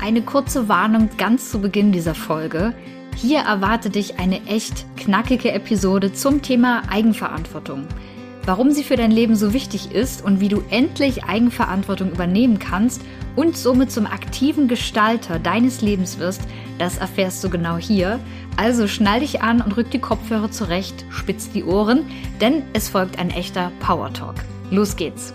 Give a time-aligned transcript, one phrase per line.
[0.00, 2.72] Eine kurze Warnung ganz zu Beginn dieser Folge.
[3.16, 7.86] Hier erwartet dich eine echt knackige Episode zum Thema Eigenverantwortung.
[8.44, 13.02] Warum sie für dein Leben so wichtig ist und wie du endlich Eigenverantwortung übernehmen kannst
[13.36, 16.42] und somit zum aktiven Gestalter deines Lebens wirst,
[16.78, 18.20] das erfährst du genau hier.
[18.56, 22.06] Also schnall dich an und rück die Kopfhörer zurecht, spitz die Ohren,
[22.40, 24.36] denn es folgt ein echter Power Talk.
[24.70, 25.34] Los geht's!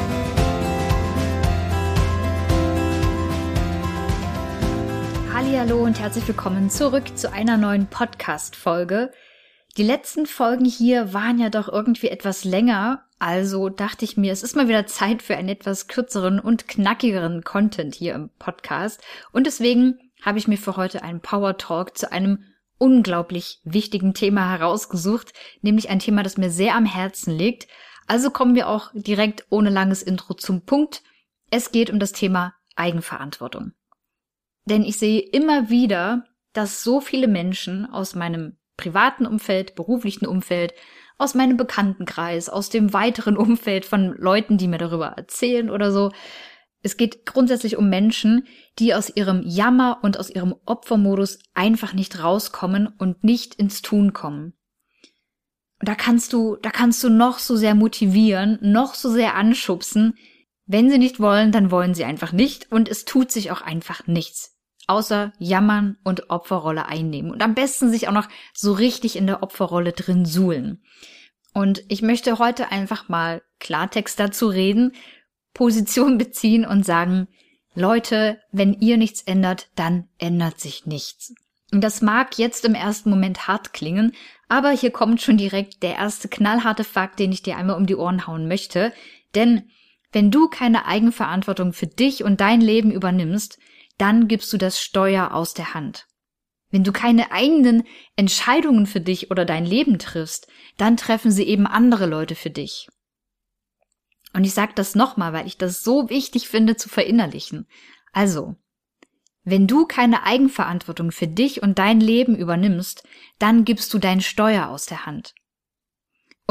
[5.53, 9.11] Hallo und herzlich willkommen zurück zu einer neuen Podcast Folge.
[9.77, 14.41] Die letzten Folgen hier waren ja doch irgendwie etwas länger, also dachte ich mir, es
[14.41, 19.03] ist mal wieder Zeit für einen etwas kürzeren und knackigeren Content hier im Podcast
[19.33, 22.45] und deswegen habe ich mir für heute einen Power Talk zu einem
[22.79, 27.67] unglaublich wichtigen Thema herausgesucht, nämlich ein Thema, das mir sehr am Herzen liegt.
[28.07, 31.03] Also kommen wir auch direkt ohne langes Intro zum Punkt.
[31.51, 33.73] Es geht um das Thema Eigenverantwortung.
[34.65, 40.73] Denn ich sehe immer wieder, dass so viele Menschen aus meinem privaten Umfeld, beruflichen Umfeld,
[41.17, 46.11] aus meinem Bekanntenkreis, aus dem weiteren Umfeld von Leuten, die mir darüber erzählen oder so.
[46.83, 48.47] Es geht grundsätzlich um Menschen,
[48.79, 54.13] die aus ihrem Jammer und aus ihrem Opfermodus einfach nicht rauskommen und nicht ins Tun
[54.13, 54.53] kommen.
[55.79, 60.15] Und da kannst du, da kannst du noch so sehr motivieren, noch so sehr anschubsen.
[60.65, 64.07] Wenn sie nicht wollen, dann wollen sie einfach nicht und es tut sich auch einfach
[64.07, 64.51] nichts
[64.91, 69.41] außer jammern und Opferrolle einnehmen und am besten sich auch noch so richtig in der
[69.41, 70.83] Opferrolle drin suhlen.
[71.53, 74.93] Und ich möchte heute einfach mal Klartext dazu reden,
[75.53, 77.27] Position beziehen und sagen,
[77.73, 81.33] Leute, wenn ihr nichts ändert, dann ändert sich nichts.
[81.71, 84.11] Und das mag jetzt im ersten Moment hart klingen,
[84.49, 87.95] aber hier kommt schon direkt der erste knallharte Fakt, den ich dir einmal um die
[87.95, 88.91] Ohren hauen möchte.
[89.35, 89.69] Denn
[90.11, 93.57] wenn du keine Eigenverantwortung für dich und dein Leben übernimmst,
[93.97, 96.07] dann gibst du das Steuer aus der Hand.
[96.69, 97.83] Wenn du keine eigenen
[98.15, 102.87] Entscheidungen für dich oder dein Leben triffst, dann treffen sie eben andere Leute für dich.
[104.33, 107.67] Und ich sage das nochmal, weil ich das so wichtig finde zu verinnerlichen.
[108.13, 108.55] Also,
[109.43, 113.03] wenn du keine Eigenverantwortung für dich und dein Leben übernimmst,
[113.39, 115.33] dann gibst du dein Steuer aus der Hand.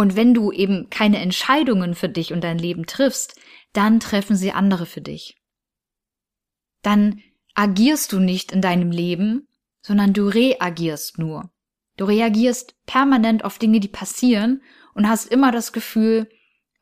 [0.00, 3.38] Und wenn du eben keine Entscheidungen für dich und dein Leben triffst,
[3.74, 5.36] dann treffen sie andere für dich.
[6.80, 7.20] Dann
[7.52, 9.46] agierst du nicht in deinem Leben,
[9.82, 11.50] sondern du reagierst nur.
[11.98, 14.62] Du reagierst permanent auf Dinge, die passieren
[14.94, 16.30] und hast immer das Gefühl,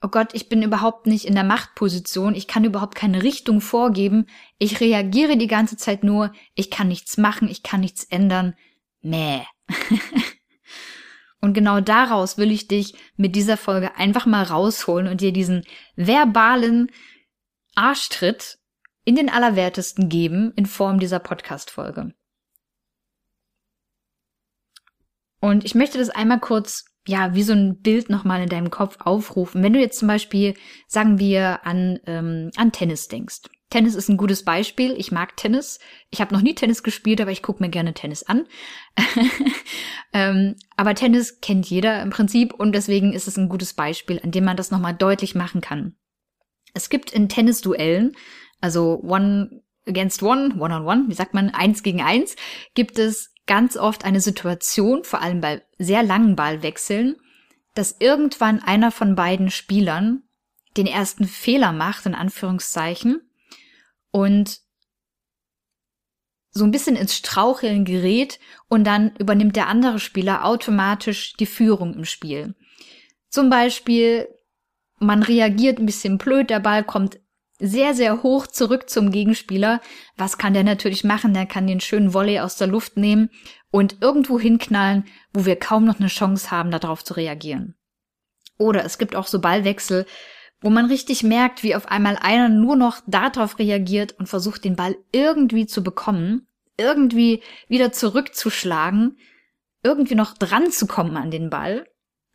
[0.01, 4.27] oh Gott, ich bin überhaupt nicht in der Machtposition, ich kann überhaupt keine Richtung vorgeben,
[4.59, 8.55] ich reagiere die ganze Zeit nur, ich kann nichts machen, ich kann nichts ändern.
[9.01, 9.41] Mäh.
[11.41, 15.65] und genau daraus will ich dich mit dieser Folge einfach mal rausholen und dir diesen
[15.97, 16.91] verbalen
[17.75, 18.59] Arschtritt
[19.05, 22.13] in den Allerwertesten geben in Form dieser Podcast-Folge.
[25.41, 28.99] Und ich möchte das einmal kurz, ja, wie so ein Bild nochmal in deinem Kopf
[29.01, 29.63] aufrufen.
[29.63, 30.55] Wenn du jetzt zum Beispiel,
[30.89, 33.43] sagen wir, an, ähm, an Tennis denkst.
[33.71, 34.95] Tennis ist ein gutes Beispiel.
[34.97, 35.79] Ich mag Tennis.
[36.11, 38.47] Ich habe noch nie Tennis gespielt, aber ich gucke mir gerne Tennis an.
[40.13, 44.31] ähm, aber Tennis kennt jeder im Prinzip und deswegen ist es ein gutes Beispiel, an
[44.31, 45.97] dem man das nochmal deutlich machen kann.
[46.73, 48.15] Es gibt in Tennisduellen
[48.61, 52.37] also One against One, One on One, wie sagt man, eins gegen eins,
[52.75, 57.17] gibt es ganz oft eine Situation, vor allem bei sehr langen Ballwechseln,
[57.75, 60.23] dass irgendwann einer von beiden Spielern
[60.77, 63.23] den ersten Fehler macht, in Anführungszeichen,
[64.21, 64.61] und
[66.51, 71.95] so ein bisschen ins Straucheln gerät und dann übernimmt der andere Spieler automatisch die Führung
[71.95, 72.55] im Spiel.
[73.29, 74.29] Zum Beispiel,
[74.99, 77.21] man reagiert ein bisschen blöd, der Ball kommt
[77.61, 79.81] sehr, sehr hoch zurück zum Gegenspieler.
[80.17, 81.35] Was kann der natürlich machen?
[81.35, 83.31] Der kann den schönen Volley aus der Luft nehmen
[83.71, 87.75] und irgendwo hinknallen, wo wir kaum noch eine Chance haben, darauf zu reagieren.
[88.59, 90.07] Oder es gibt auch so Ballwechsel,
[90.61, 94.77] wo man richtig merkt, wie auf einmal einer nur noch darauf reagiert und versucht, den
[94.77, 96.47] Ball irgendwie zu bekommen,
[96.77, 99.19] irgendwie wieder zurückzuschlagen,
[99.83, 101.87] irgendwie noch dran zu kommen an den Ball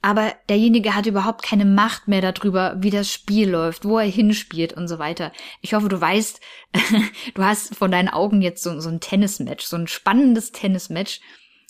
[0.03, 4.73] aber derjenige hat überhaupt keine Macht mehr darüber, wie das Spiel läuft, wo er hinspielt
[4.73, 5.31] und so weiter.
[5.61, 6.41] Ich hoffe, du weißt,
[7.35, 11.21] du hast von deinen Augen jetzt so, so ein Tennismatch, so ein spannendes Tennismatch.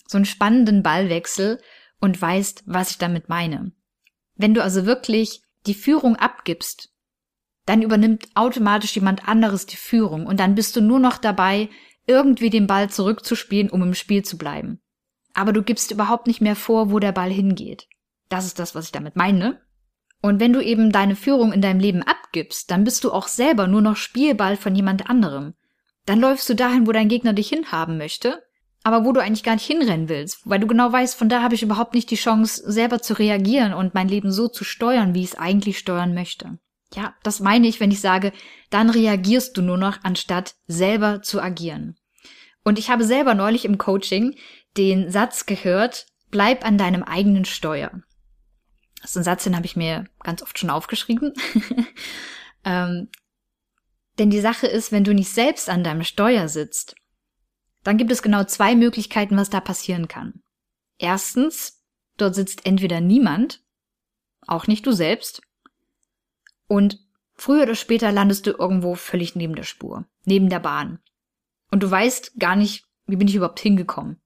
[0.08, 1.60] so einen spannenden Ballwechsel
[2.00, 3.70] und weißt, was ich damit meine.
[4.34, 6.90] Wenn du also wirklich die Führung abgibst,
[7.66, 11.70] dann übernimmt automatisch jemand anderes die Führung und dann bist du nur noch dabei,
[12.06, 14.80] irgendwie den Ball zurückzuspielen, um im Spiel zu bleiben.
[15.32, 17.88] Aber du gibst überhaupt nicht mehr vor, wo der Ball hingeht.
[18.28, 19.60] Das ist das, was ich damit meine.
[20.20, 23.66] Und wenn du eben deine Führung in deinem Leben abgibst, dann bist du auch selber
[23.66, 25.54] nur noch Spielball von jemand anderem.
[26.06, 28.42] Dann läufst du dahin, wo dein Gegner dich hinhaben möchte,
[28.84, 31.54] aber wo du eigentlich gar nicht hinrennen willst, weil du genau weißt, von da habe
[31.54, 35.22] ich überhaupt nicht die Chance, selber zu reagieren und mein Leben so zu steuern, wie
[35.22, 36.58] ich es eigentlich steuern möchte.
[36.94, 38.30] Ja, das meine ich, wenn ich sage,
[38.70, 41.96] dann reagierst du nur noch, anstatt selber zu agieren.
[42.62, 44.36] Und ich habe selber neulich im Coaching
[44.76, 47.90] den Satz gehört, bleib an deinem eigenen Steuer.
[49.00, 51.32] Das ist ein Satz, den habe ich mir ganz oft schon aufgeschrieben.
[52.64, 53.08] ähm,
[54.18, 56.96] denn die Sache ist, wenn du nicht selbst an deinem Steuer sitzt,
[57.84, 60.42] dann gibt es genau zwei Möglichkeiten, was da passieren kann.
[60.98, 61.84] Erstens,
[62.16, 63.62] dort sitzt entweder niemand,
[64.46, 65.42] auch nicht du selbst,
[66.66, 66.98] und
[67.34, 70.98] früher oder später landest du irgendwo völlig neben der Spur, neben der Bahn.
[71.70, 74.20] Und du weißt gar nicht, wie bin ich überhaupt hingekommen.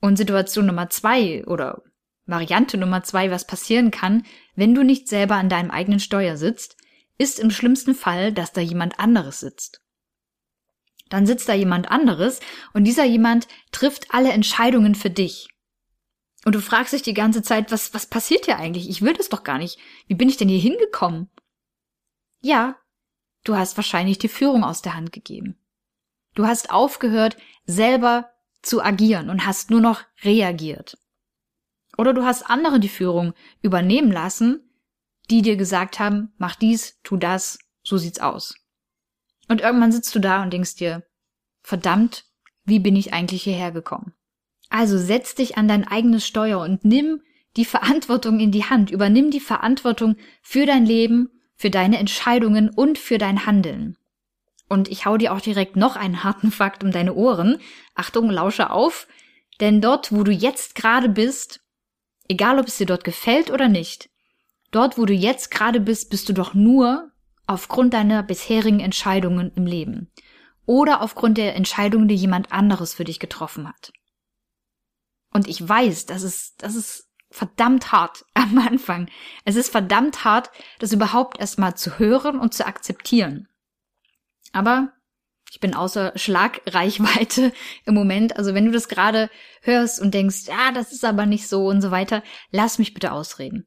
[0.00, 1.82] Und Situation Nummer zwei oder
[2.26, 4.24] Variante Nummer zwei, was passieren kann,
[4.54, 6.76] wenn du nicht selber an deinem eigenen Steuer sitzt,
[7.18, 9.82] ist im schlimmsten Fall, dass da jemand anderes sitzt.
[11.10, 12.40] Dann sitzt da jemand anderes
[12.72, 15.48] und dieser jemand trifft alle Entscheidungen für dich.
[16.44, 18.88] Und du fragst dich die ganze Zeit, was, was passiert hier eigentlich?
[18.88, 19.78] Ich will das doch gar nicht.
[20.06, 21.28] Wie bin ich denn hier hingekommen?
[22.40, 22.76] Ja,
[23.44, 25.58] du hast wahrscheinlich die Führung aus der Hand gegeben.
[26.34, 27.36] Du hast aufgehört,
[27.66, 28.30] selber
[28.62, 30.96] zu agieren und hast nur noch reagiert.
[31.98, 34.70] Oder du hast andere die Führung übernehmen lassen,
[35.28, 38.59] die dir gesagt haben, mach dies, tu das, so sieht's aus.
[39.50, 41.02] Und irgendwann sitzt du da und denkst dir,
[41.60, 42.24] verdammt,
[42.64, 44.14] wie bin ich eigentlich hierher gekommen?
[44.68, 47.20] Also setz dich an dein eigenes Steuer und nimm
[47.56, 51.30] die Verantwortung in die Hand, übernimm die Verantwortung für dein Leben
[51.60, 53.98] für deine Entscheidungen und für dein Handeln.
[54.66, 57.58] Und ich hau dir auch direkt noch einen harten Fakt um deine Ohren.
[57.94, 59.06] Achtung, lausche auf.
[59.60, 61.60] Denn dort, wo du jetzt gerade bist,
[62.28, 64.08] egal ob es dir dort gefällt oder nicht,
[64.70, 67.10] dort, wo du jetzt gerade bist, bist du doch nur
[67.50, 70.12] aufgrund deiner bisherigen Entscheidungen im Leben.
[70.66, 73.92] Oder aufgrund der Entscheidungen, die jemand anderes für dich getroffen hat.
[75.32, 79.08] Und ich weiß, das ist, das ist verdammt hart am Anfang.
[79.44, 83.48] Es ist verdammt hart, das überhaupt erstmal zu hören und zu akzeptieren.
[84.52, 84.92] Aber
[85.50, 87.52] ich bin außer Schlagreichweite
[87.84, 88.36] im Moment.
[88.36, 89.28] Also wenn du das gerade
[89.62, 92.22] hörst und denkst, ja, das ist aber nicht so und so weiter,
[92.52, 93.66] lass mich bitte ausreden.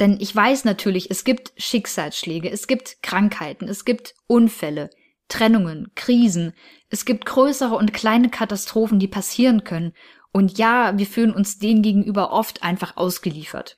[0.00, 4.90] Denn ich weiß natürlich, es gibt Schicksalsschläge, es gibt Krankheiten, es gibt Unfälle,
[5.28, 6.52] Trennungen, Krisen,
[6.88, 9.92] es gibt größere und kleine Katastrophen, die passieren können
[10.32, 13.76] und ja, wir fühlen uns denen gegenüber oft einfach ausgeliefert.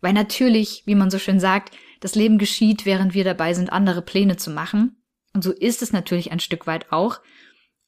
[0.00, 4.00] Weil natürlich, wie man so schön sagt, das Leben geschieht, während wir dabei sind, andere
[4.00, 5.02] Pläne zu machen.
[5.34, 7.20] Und so ist es natürlich ein Stück weit auch.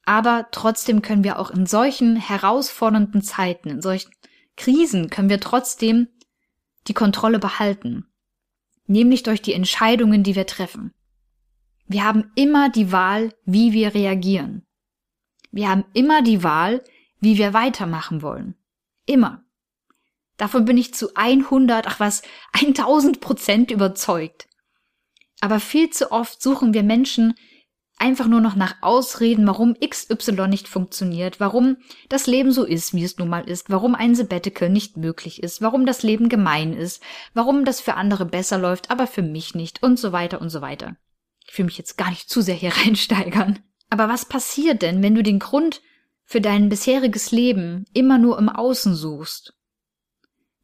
[0.05, 4.11] Aber trotzdem können wir auch in solchen herausfordernden Zeiten, in solchen
[4.57, 6.09] Krisen, können wir trotzdem
[6.89, 8.07] die Kontrolle behalten.
[8.87, 10.93] Nämlich durch die Entscheidungen, die wir treffen.
[11.87, 14.67] Wir haben immer die Wahl, wie wir reagieren.
[15.51, 16.83] Wir haben immer die Wahl,
[17.21, 18.57] wie wir weitermachen wollen.
[19.07, 19.45] Immer.
[20.37, 24.49] Davon bin ich zu 100, ach was, 1000 Prozent überzeugt.
[25.41, 27.35] Aber viel zu oft suchen wir Menschen
[28.03, 31.77] einfach nur noch nach Ausreden, warum XY nicht funktioniert, warum
[32.09, 35.63] das Leben so ist, wie es nun mal ist, warum ein Sabbatical nicht möglich ist,
[35.63, 37.01] warum das Leben gemein ist,
[37.33, 40.61] warum das für andere besser läuft, aber für mich nicht und so weiter und so
[40.61, 40.97] weiter.
[41.49, 43.61] Ich will mich jetzt gar nicht zu sehr hier reinsteigern.
[43.89, 45.81] Aber was passiert denn, wenn du den Grund
[46.25, 49.55] für dein bisheriges Leben immer nur im Außen suchst,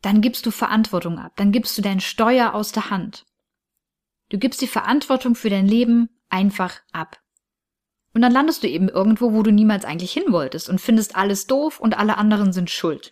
[0.03, 3.27] dann gibst du Verantwortung ab, dann gibst du dein Steuer aus der Hand.
[4.29, 7.21] Du gibst die Verantwortung für dein Leben einfach ab.
[8.15, 11.47] Und dann landest du eben irgendwo, wo du niemals eigentlich hin wolltest und findest alles
[11.47, 13.11] doof und alle anderen sind schuld.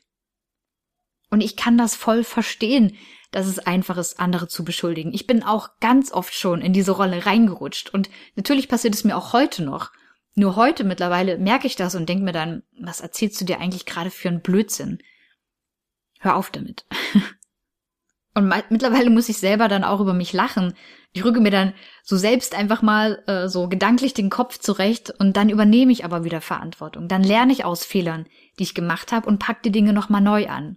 [1.31, 2.97] Und ich kann das voll verstehen,
[3.31, 5.13] dass es einfach ist, andere zu beschuldigen.
[5.13, 9.17] Ich bin auch ganz oft schon in diese Rolle reingerutscht und natürlich passiert es mir
[9.17, 9.93] auch heute noch.
[10.35, 13.87] Nur heute mittlerweile merke ich das und denke mir dann, was erzählst du dir eigentlich
[13.87, 14.99] gerade für einen Blödsinn?
[16.21, 16.87] Hör auf damit.
[18.37, 20.75] und mittlerweile muss ich selber dann auch über mich lachen.
[21.15, 25.39] Ich rücke mir dann so selbst einfach mal äh, so gedanklich den Kopf zurecht und
[25.39, 27.09] dann übernehme ich aber wieder Verantwortung.
[27.09, 28.27] Dann lerne ich aus Fehlern,
[28.59, 30.77] die ich gemacht habe und pack die Dinge nochmal neu an.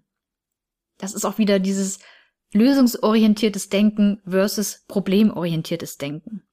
[0.99, 1.99] Das ist auch wieder dieses
[2.53, 6.43] lösungsorientiertes Denken versus problemorientiertes Denken.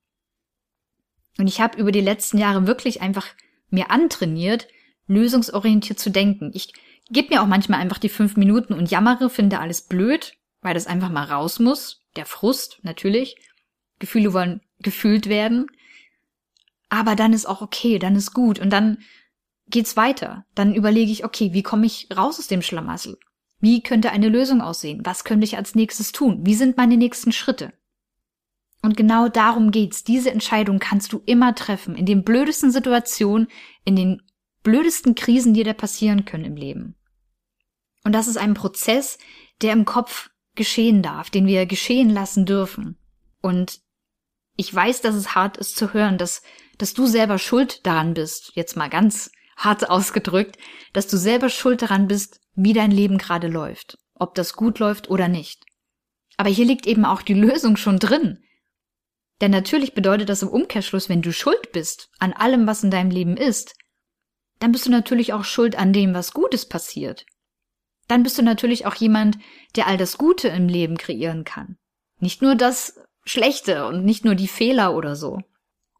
[1.38, 3.28] Und ich habe über die letzten Jahre wirklich einfach
[3.70, 4.66] mir antrainiert,
[5.06, 6.50] lösungsorientiert zu denken.
[6.52, 6.72] Ich
[7.10, 10.36] gebe mir auch manchmal einfach die fünf Minuten und jammere, finde alles blöd,
[10.66, 12.00] weil das einfach mal raus muss.
[12.16, 13.36] Der Frust, natürlich.
[14.00, 15.68] Gefühle wollen gefühlt werden.
[16.88, 18.98] Aber dann ist auch okay, dann ist gut und dann
[19.68, 20.44] geht's weiter.
[20.56, 23.16] Dann überlege ich, okay, wie komme ich raus aus dem Schlamassel?
[23.60, 25.02] Wie könnte eine Lösung aussehen?
[25.04, 26.44] Was könnte ich als nächstes tun?
[26.44, 27.72] Wie sind meine nächsten Schritte?
[28.82, 30.02] Und genau darum geht's.
[30.02, 33.46] Diese Entscheidung kannst du immer treffen, in den blödesten Situationen,
[33.84, 34.22] in den
[34.64, 36.96] blödesten Krisen, die dir passieren können im Leben.
[38.02, 39.18] Und das ist ein Prozess,
[39.62, 42.98] der im Kopf geschehen darf, den wir geschehen lassen dürfen.
[43.40, 43.80] Und
[44.56, 46.42] ich weiß, dass es hart ist zu hören, dass,
[46.78, 50.56] dass du selber schuld daran bist, jetzt mal ganz hart ausgedrückt,
[50.92, 55.10] dass du selber schuld daran bist, wie dein Leben gerade läuft, ob das gut läuft
[55.10, 55.64] oder nicht.
[56.36, 58.42] Aber hier liegt eben auch die Lösung schon drin.
[59.40, 63.10] Denn natürlich bedeutet das im Umkehrschluss, wenn du schuld bist an allem, was in deinem
[63.10, 63.74] Leben ist,
[64.58, 67.26] dann bist du natürlich auch schuld an dem, was Gutes passiert.
[68.08, 69.38] Dann bist du natürlich auch jemand,
[69.74, 71.76] der all das Gute im Leben kreieren kann.
[72.20, 75.40] Nicht nur das Schlechte und nicht nur die Fehler oder so.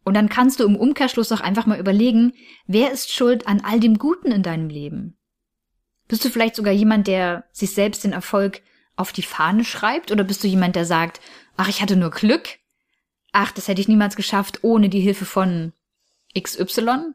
[0.05, 2.33] Und dann kannst du im Umkehrschluss auch einfach mal überlegen,
[2.67, 5.19] wer ist schuld an all dem Guten in deinem Leben?
[6.07, 8.63] Bist du vielleicht sogar jemand, der sich selbst den Erfolg
[8.95, 10.13] auf die Fahne schreibt?
[10.13, 11.21] Oder bist du jemand, der sagt,
[11.57, 12.61] ach, ich hatte nur Glück?
[13.33, 15.73] Ach, das hätte ich niemals geschafft ohne die Hilfe von
[16.39, 17.15] XY?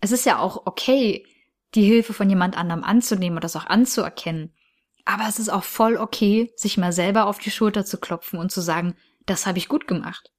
[0.00, 1.24] Es ist ja auch okay,
[1.74, 4.52] die Hilfe von jemand anderem anzunehmen und das auch anzuerkennen.
[5.04, 8.50] Aber es ist auch voll okay, sich mal selber auf die Schulter zu klopfen und
[8.50, 10.30] zu sagen, das habe ich gut gemacht.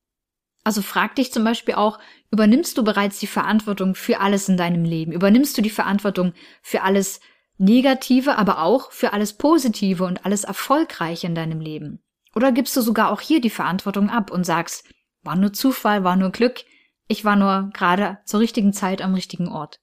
[0.63, 1.99] Also frag dich zum Beispiel auch,
[2.31, 5.11] übernimmst du bereits die Verantwortung für alles in deinem Leben?
[5.11, 7.19] Übernimmst du die Verantwortung für alles
[7.57, 12.01] Negative, aber auch für alles Positive und alles Erfolgreiche in deinem Leben?
[12.33, 14.85] Oder gibst du sogar auch hier die Verantwortung ab und sagst,
[15.21, 16.65] war nur Zufall, war nur Glück,
[17.07, 19.79] ich war nur gerade zur richtigen Zeit am richtigen Ort?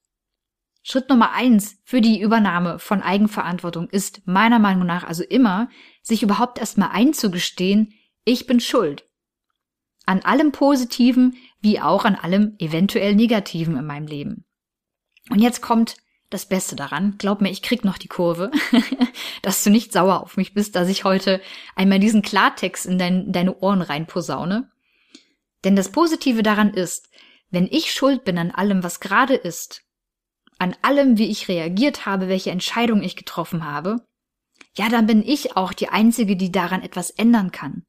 [0.85, 5.69] Schritt Nummer eins für die Übernahme von Eigenverantwortung ist meiner Meinung nach also immer,
[6.01, 7.93] sich überhaupt erstmal einzugestehen,
[8.25, 9.05] ich bin schuld.
[10.05, 14.45] An allem Positiven wie auch an allem eventuell Negativen in meinem Leben.
[15.29, 15.95] Und jetzt kommt
[16.29, 17.15] das Beste daran.
[17.17, 18.51] Glaub mir, ich krieg noch die Kurve,
[19.41, 21.41] dass du nicht sauer auf mich bist, dass ich heute
[21.75, 24.69] einmal diesen Klartext in, dein, in deine Ohren reinposaune.
[25.63, 27.09] Denn das Positive daran ist,
[27.51, 29.83] wenn ich schuld bin an allem, was gerade ist,
[30.63, 34.05] an allem, wie ich reagiert habe, welche Entscheidung ich getroffen habe,
[34.75, 37.83] ja, dann bin ich auch die Einzige, die daran etwas ändern kann.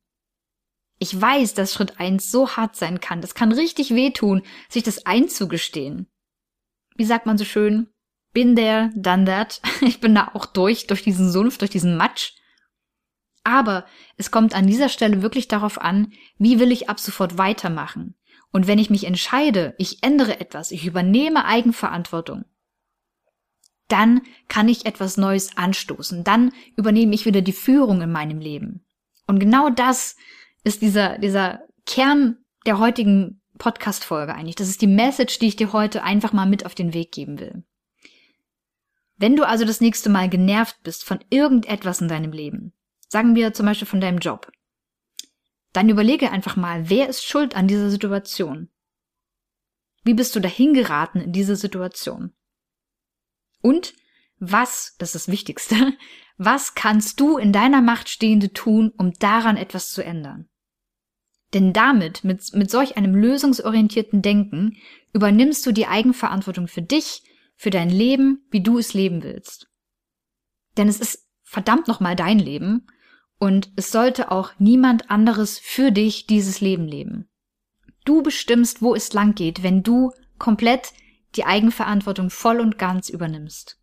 [0.98, 3.20] Ich weiß, dass Schritt eins so hart sein kann.
[3.20, 6.08] Das kann richtig wehtun, sich das einzugestehen.
[6.96, 7.88] Wie sagt man so schön?
[8.32, 9.60] Bin there, done that.
[9.80, 12.32] Ich bin da auch durch, durch diesen Sumpf, durch diesen Matsch.
[13.44, 18.16] Aber es kommt an dieser Stelle wirklich darauf an, wie will ich ab sofort weitermachen.
[18.50, 22.44] Und wenn ich mich entscheide, ich ändere etwas, ich übernehme Eigenverantwortung,
[23.88, 26.24] dann kann ich etwas Neues anstoßen.
[26.24, 28.84] Dann übernehme ich wieder die Führung in meinem Leben.
[29.26, 30.16] Und genau das
[30.62, 34.56] ist dieser, dieser Kern der heutigen Podcast-Folge eigentlich.
[34.56, 37.38] Das ist die Message, die ich dir heute einfach mal mit auf den Weg geben
[37.38, 37.64] will.
[39.16, 42.72] Wenn du also das nächste Mal genervt bist von irgendetwas in deinem Leben,
[43.08, 44.50] sagen wir zum Beispiel von deinem Job,
[45.72, 48.68] dann überlege einfach mal, wer ist schuld an dieser Situation?
[50.04, 52.32] Wie bist du dahin geraten in diese Situation?
[53.64, 53.94] Und
[54.38, 55.94] was, das ist das Wichtigste,
[56.36, 60.50] was kannst du in deiner Macht Stehende tun, um daran etwas zu ändern?
[61.54, 64.76] Denn damit, mit, mit solch einem lösungsorientierten Denken,
[65.14, 67.22] übernimmst du die Eigenverantwortung für dich,
[67.56, 69.70] für dein Leben, wie du es leben willst.
[70.76, 72.86] Denn es ist verdammt nochmal dein Leben
[73.38, 77.30] und es sollte auch niemand anderes für dich dieses Leben leben.
[78.04, 80.92] Du bestimmst, wo es lang geht, wenn du komplett
[81.36, 83.78] die Eigenverantwortung voll und ganz übernimmst.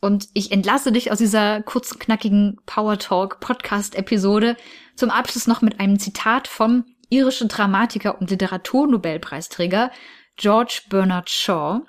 [0.00, 4.56] Und ich entlasse dich aus dieser kurzen, knackigen Power Talk Podcast Episode
[4.96, 9.90] zum Abschluss noch mit einem Zitat vom irischen Dramatiker und Literaturnobelpreisträger
[10.36, 11.80] George Bernard Shaw.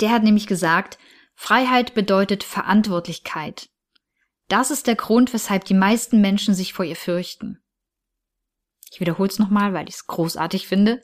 [0.00, 0.98] Der hat nämlich gesagt,
[1.34, 3.70] Freiheit bedeutet Verantwortlichkeit.
[4.48, 7.62] Das ist der Grund, weshalb die meisten Menschen sich vor ihr fürchten.
[8.90, 11.02] Ich wiederhole es nochmal, weil ich es großartig finde.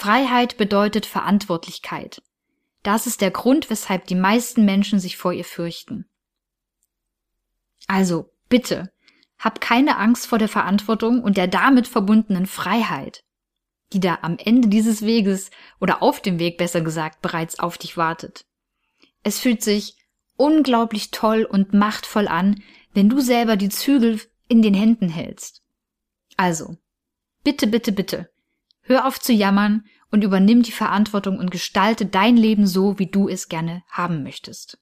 [0.00, 2.22] Freiheit bedeutet Verantwortlichkeit.
[2.84, 6.08] Das ist der Grund, weshalb die meisten Menschen sich vor ihr fürchten.
[7.88, 8.92] Also, bitte,
[9.40, 13.24] hab keine Angst vor der Verantwortung und der damit verbundenen Freiheit,
[13.92, 15.50] die da am Ende dieses Weges
[15.80, 18.46] oder auf dem Weg besser gesagt bereits auf dich wartet.
[19.24, 19.96] Es fühlt sich
[20.36, 22.62] unglaublich toll und machtvoll an,
[22.94, 25.64] wenn du selber die Zügel in den Händen hältst.
[26.36, 26.76] Also,
[27.42, 28.30] bitte, bitte, bitte,
[28.88, 33.28] Hör auf zu jammern und übernimm die Verantwortung und gestalte dein Leben so, wie du
[33.28, 34.78] es gerne haben möchtest.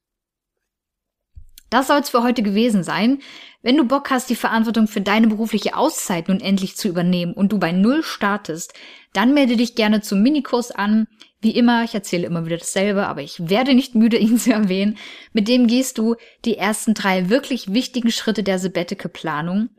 [1.70, 3.18] Das soll es für heute gewesen sein.
[3.62, 7.50] Wenn du Bock hast, die Verantwortung für deine berufliche Auszeit nun endlich zu übernehmen und
[7.50, 8.74] du bei Null startest,
[9.12, 11.08] dann melde dich gerne zum Minikurs an.
[11.40, 14.98] Wie immer, ich erzähle immer wieder dasselbe, aber ich werde nicht müde, ihn zu erwähnen.
[15.32, 19.70] Mit dem gehst du die ersten drei wirklich wichtigen Schritte der Sabbatical-Planung.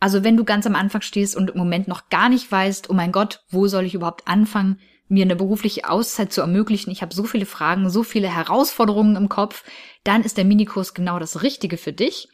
[0.00, 2.94] Also wenn du ganz am Anfang stehst und im Moment noch gar nicht weißt, oh
[2.94, 7.14] mein Gott, wo soll ich überhaupt anfangen, mir eine berufliche Auszeit zu ermöglichen, ich habe
[7.14, 9.64] so viele Fragen, so viele Herausforderungen im Kopf,
[10.02, 12.28] dann ist der Minikurs genau das Richtige für dich.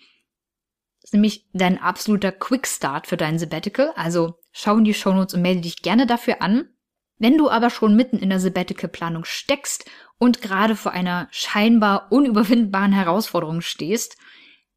[1.01, 3.93] Das ist nämlich dein absoluter Quickstart für dein Sabbatical.
[3.97, 6.69] Also schau in die Shownotes und melde dich gerne dafür an.
[7.19, 12.93] Wenn du aber schon mitten in der Sabbatical-Planung steckst und gerade vor einer scheinbar unüberwindbaren
[12.93, 14.17] Herausforderung stehst,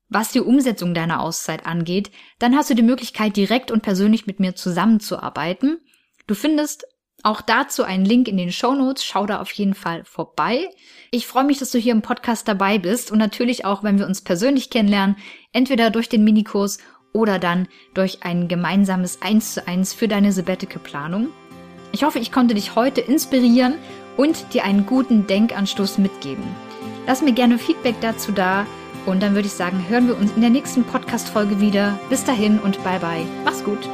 [0.09, 4.39] was die Umsetzung deiner Auszeit angeht, dann hast du die Möglichkeit, direkt und persönlich mit
[4.39, 5.79] mir zusammenzuarbeiten.
[6.27, 6.85] Du findest
[7.23, 9.03] auch dazu einen Link in den Show Notes.
[9.03, 10.69] Schau da auf jeden Fall vorbei.
[11.11, 14.05] Ich freue mich, dass du hier im Podcast dabei bist und natürlich auch, wenn wir
[14.05, 15.17] uns persönlich kennenlernen,
[15.51, 16.79] entweder durch den Minikurs
[17.13, 21.29] oder dann durch ein gemeinsames 1 zu 1 für deine Sabbatical-Planung.
[21.91, 23.75] Ich hoffe, ich konnte dich heute inspirieren
[24.15, 26.43] und dir einen guten Denkanstoß mitgeben.
[27.07, 28.65] Lass mir gerne Feedback dazu da
[29.09, 31.99] und dann würde ich sagen, hören wir uns in der nächsten Podcast-Folge wieder.
[32.09, 33.25] Bis dahin und bye bye.
[33.43, 33.89] Mach's gut.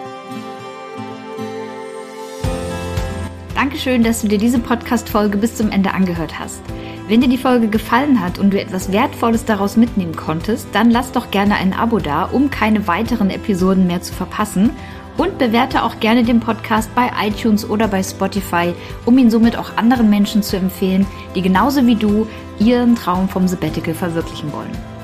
[3.55, 6.61] Dankeschön, dass du dir diese Podcast-Folge bis zum Ende angehört hast.
[7.07, 11.11] Wenn dir die Folge gefallen hat und du etwas Wertvolles daraus mitnehmen konntest, dann lass
[11.11, 14.71] doch gerne ein Abo da, um keine weiteren Episoden mehr zu verpassen.
[15.17, 18.73] Und bewerte auch gerne den Podcast bei iTunes oder bei Spotify,
[19.05, 21.05] um ihn somit auch anderen Menschen zu empfehlen,
[21.35, 22.27] die genauso wie du
[22.59, 24.94] ihren Traum vom Sabbatical verwirklichen wollen.